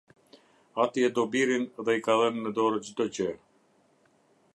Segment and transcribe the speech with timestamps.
[0.83, 3.29] Ati e do Birin dhe i ka dhënë në dorë çdo gjë.